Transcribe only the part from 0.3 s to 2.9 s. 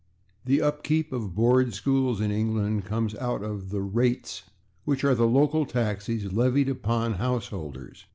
The upkeep of board schools in England